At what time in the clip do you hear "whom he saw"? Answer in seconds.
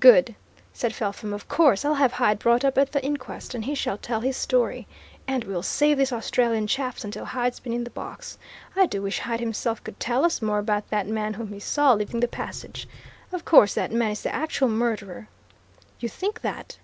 11.34-11.92